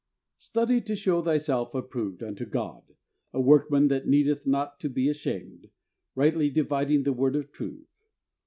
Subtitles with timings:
[0.39, 2.95] "Study to show thyself approved unto God,
[3.33, 5.69] a workman that needeth not to he ashamed,
[6.15, 7.85] right ly dividing the word of truth.